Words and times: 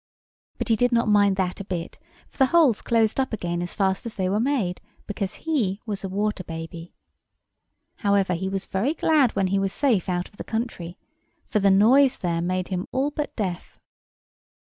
But 0.57 0.69
he 0.69 0.75
did 0.75 0.91
not 0.91 1.07
mind 1.07 1.35
that 1.35 1.59
a 1.59 1.63
bit; 1.63 1.99
for 2.27 2.39
the 2.39 2.47
holes 2.47 2.81
closed 2.81 3.19
up 3.19 3.33
again 3.33 3.61
as 3.61 3.75
fast 3.75 4.03
as 4.07 4.15
they 4.15 4.29
were 4.29 4.39
made, 4.39 4.81
because 5.05 5.35
he 5.45 5.79
was 5.85 6.03
a 6.03 6.09
water 6.09 6.43
baby. 6.43 6.95
However, 7.97 8.33
he 8.33 8.49
was 8.49 8.65
very 8.65 8.95
glad 8.95 9.35
when 9.35 9.45
he 9.49 9.59
was 9.59 9.71
safe 9.73 10.09
out 10.09 10.27
of 10.27 10.37
the 10.37 10.43
country, 10.43 10.97
for 11.45 11.59
the 11.59 11.69
noise 11.69 12.17
there 12.17 12.41
made 12.41 12.69
him 12.69 12.87
all 12.91 13.11
but 13.11 13.35
deaf. 13.35 13.77